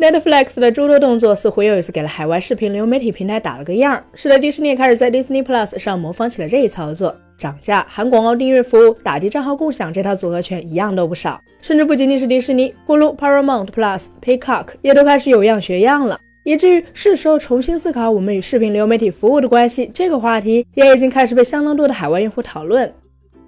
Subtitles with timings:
[0.00, 11.38] Netflix 的诸多动作似乎又一次给了海外视频流媒体平台打了个样儿，使得迪士尼也开始在 Disney Plus 上模仿起了这一操作，涨价、含广告订阅服务、打击账号共享这套组合拳一样都不少。
[11.60, 19.90] 甚至不仅仅是迪士尼、呼噜、Paramount Plus、Peacock 也都开始有样学样了，以至于是时候重新思考我们与视频流媒体服务的关系。
[19.92, 22.90] 这个话题也已经开始被相当多的海外用户讨论。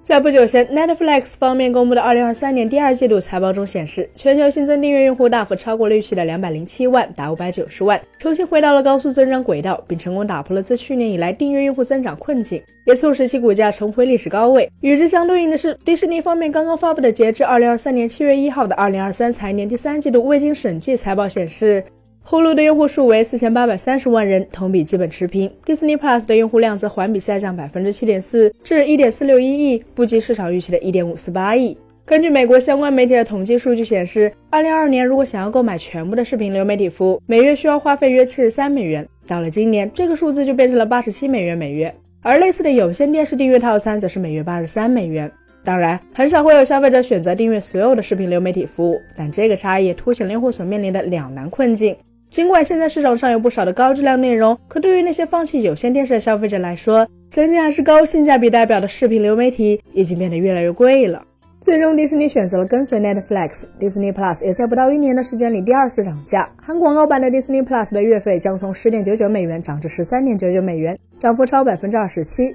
[0.05, 14.69] 在不久前，Netflix 方面公布的2023年第二季度财报中显示，全球新增订阅用户大幅超过了预期的207万，达590万，重新回到了高速增长轨道，并成功打破了自去年以来订阅用户增长困境，也促使其股价重回历史高位。
[14.81, 21.85] 与之相对应的是，迪士尼方面刚刚发布的截至2023年7月1号的2023财年第三季度未经审计财报显示。
[22.25, 25.51] 呼噜的用户数为四千八百三十万人，同比基本持平。
[25.67, 31.77] Disney Plus 的用户量则环比下降百分之七点四，至一点四六一亿，不及市场预期的一点五四八亿。
[32.07, 39.07] 根据美国相关媒体的统计数据显示，二零二二年如果想要购买全部的视频流媒体服务，每月需要花费约七十三美元。
[39.27, 41.93] 到了今年，这个数字就变成了八十七美元每月。
[42.23, 45.31] 而类似的有线电视订阅套餐则是每月八十三美元。
[45.65, 51.95] 当然，很少会有消费者选择订阅所有的视频流媒体服务，但这个差异凸显了用户所面临的两难困境。
[52.33, 61.23] 尽管现在市场上有不少的高质量内容，可对于那些放弃有线电视的消费者来说，曾经还是高性价比代表的视频流媒体已经变得越来越贵了。
[61.61, 72.47] 最终，迪士尼选择了跟随 Netflix，Disney Plus 也在不到一年的时间里第二次涨价，含广告版的 Disney Plus 的月费将从十点九九美元涨至十三点九九美元，涨幅超百分之二十七；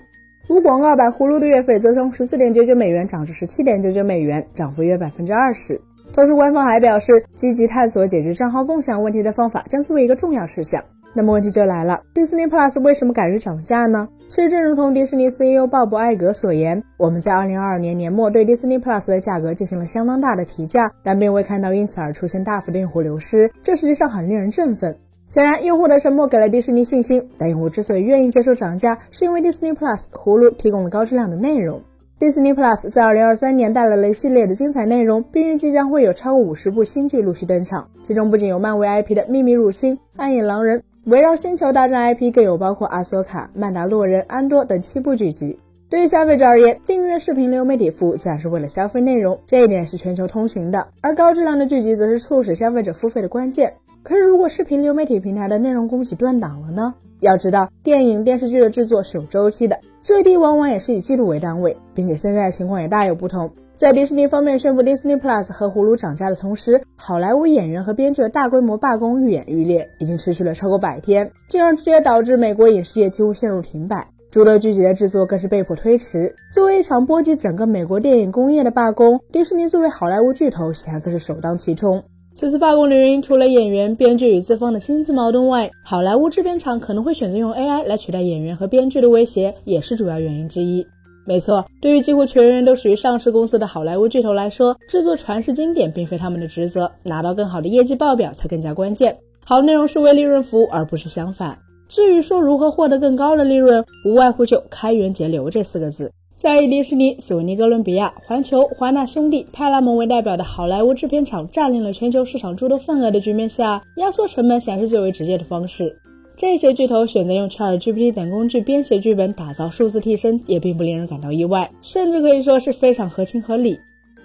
[0.50, 5.80] 无广告版葫芦的月费则从十四点九九美元涨至十七点九九美元，涨幅约百分之二十。
[6.18, 10.84] 同时，官方还表示，积极探索解决账号共享问题的方法将作为一个重要事项。
[11.14, 14.10] 那么问题就来了，Disney Plus 为什么敢于涨价呢？
[14.28, 24.98] 其实，正如同迪士尼 CEO 鲍勃·艾格所言，我们在2022年年末对 Disney Plus 的价格进行了相当大的提价，但并未看到因此而出现大幅的用户流失，这实际上很令人振奋。
[25.30, 31.80] 显然，用户的沉默给了迪士尼信心，但用户之所以愿意接受涨价，是因为 Disney Plus 葫芦提供了高质量的内容。
[32.20, 37.90] Disney Plus 在2023年带来了一系列的精彩内容，并预计将会有超过五十部新剧陆续登场。
[38.02, 45.60] 其中不仅有漫威 IP 的《秘密入侵》《暗影狼人》，围绕星球大战 IP 更有包括《阿索卡》《曼达洛人》《安多》等七部剧集。
[45.92, 50.88] 对于消费者而言，订阅视频流媒体服务自然是为了消费内容，这一点是全球通行的。
[51.02, 53.76] 而高质量的剧集则是促使消费者付费的关键。
[54.02, 56.96] 可是，如果视频流媒体平台的内容供给断档了呢？
[57.20, 63.52] 要知道，电影、电视剧的制作是有周期的，最低往往也是以季度为单位，并且现在的情况也大有不同。
[63.76, 76.36] 在迪士尼方面宣布 Disney Plus 和葫芦涨价的同时，好莱坞演员和编剧的大规模罢工愈演愈烈，已经持续了超过百天，进而直接导致美国影视业几乎陷入停摆，诸多剧集的制作更是被迫推迟。
[76.54, 82.06] 作为一场波及整个美国电影工业的罢工，迪士尼作为好莱坞巨头，显然更是首当其冲。
[82.38, 90.86] 此次罢工的原因，除了演员、编剧与资方的薪资矛盾外，好莱坞制片厂可能会选择用 AI 来取代演员和编剧的威胁，也是主要原因之一。
[91.26, 99.18] 没错，对于几乎全员都属于上市公司的好莱坞巨头来说，制作传世经典并非他们的职责，拿到更好的业绩报表才更加关键。
[99.44, 101.58] 好内容是为利润服务，而不是相反。
[101.88, 106.12] 至于说如何获得更高的利润，无外乎就开源节流这四个字。
[106.38, 115.98] 在以迪士尼、索尼哥伦比亚、环球、华纳兄弟、派拉蒙为代表的好莱坞制片厂占领了全球市场诸多份额的局面下，压缩成本显然是最为直接的方式。
[116.36, 123.76] 这些巨头选择用 ChatGPT 等工具编写剧本，打造数字替身，也并不令人感到意外，甚至可以说是非常合情合理。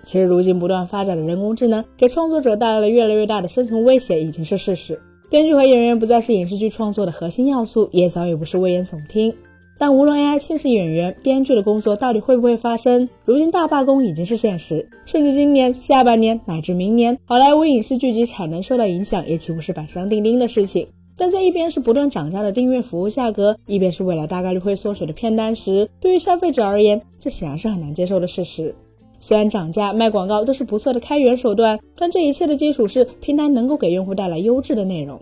[0.02, 5.00] 其实，如今不断发展的人工智能给创作者带来了越来越大的生存威胁，已经是事实。
[5.30, 9.32] 编剧和演员不再是影视剧创作的核心要素，也早已不是危言耸听。
[9.82, 20.86] 但无论 AI 侵蚀演员、编剧的工作到底会不会发生，如今大罢工已经是现实，甚至今年下半年乃至明年，好莱坞影视剧集产能受到影响也几乎是板上钉钉的事情。
[21.16, 28.72] 但在一边是不断涨价的订阅服务价格，一边是未来大概率会缩水的片单时，对于消费者而言，这显然是很难接受的事实。
[29.18, 35.20] 虽然涨价、卖广告都是不错的开源手段，但这一切的基础是平台能够给用户带来优质的内容。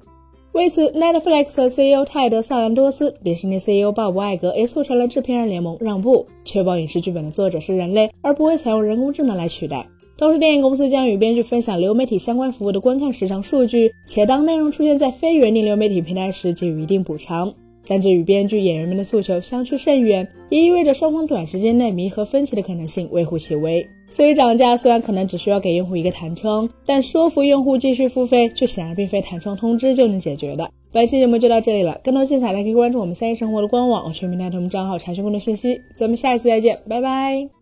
[0.53, 9.87] 为此，Netflix CEO 泰德·萨兰多斯、迪士尼 CEO 鲍勃·艾格也促成了制片人联盟让步，确保影视剧本的作者是人类，而不会采用人工智能来取代。
[10.19, 17.55] 同时，电影公司将与编剧分享流媒体相关服务的观看时长数据，且当内容出现在非原定流媒体平台时，给予一定补偿。
[17.87, 23.87] 但这与编剧、演员们的诉求相去甚远，也意味着双方短时间内弥合分歧的可能性微乎其微。
[24.09, 30.71] 所以涨价虽然可能只需要给用户一个弹窗，但说服用户继续付费却显然并非弹窗通知就能解决的。
[30.93, 35.81] 本期节目就到这里了，更多精彩可以关注我们三一生活的官网，全民大同账号查询更多信息。
[35.97, 37.60] 咱们下一期再见，拜拜。